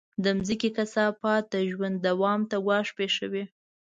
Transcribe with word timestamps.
د 0.23 0.25
مځکې 0.37 0.69
کثافات 0.77 1.43
د 1.53 1.55
ژوند 1.71 1.95
دوام 2.07 2.39
ته 2.49 2.57
ګواښ 2.65 2.87
پېښوي. 2.97 3.43